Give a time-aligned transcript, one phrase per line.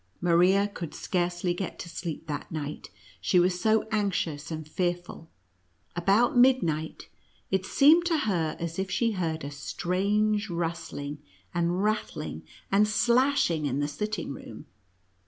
[0.19, 2.89] Maria could scarcely get to sleep that night,
[3.21, 5.29] she was so anxious and fearful.
[5.95, 7.07] About midnight,
[7.51, 11.19] it seemed to her as if she heard a strange rustling,
[11.53, 12.41] and rattling,
[12.71, 14.65] and slashing, in the sitting room.